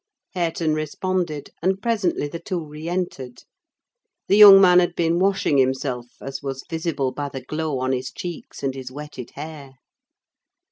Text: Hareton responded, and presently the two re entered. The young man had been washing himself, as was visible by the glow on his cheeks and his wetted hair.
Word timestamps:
Hareton 0.33 0.73
responded, 0.73 1.51
and 1.61 1.79
presently 1.79 2.27
the 2.27 2.39
two 2.39 2.59
re 2.65 2.89
entered. 2.89 3.43
The 4.27 4.35
young 4.35 4.59
man 4.59 4.79
had 4.79 4.95
been 4.95 5.19
washing 5.19 5.59
himself, 5.59 6.07
as 6.19 6.41
was 6.41 6.65
visible 6.67 7.11
by 7.11 7.29
the 7.29 7.41
glow 7.41 7.77
on 7.77 7.91
his 7.91 8.09
cheeks 8.09 8.63
and 8.63 8.73
his 8.73 8.91
wetted 8.91 9.33
hair. 9.35 9.73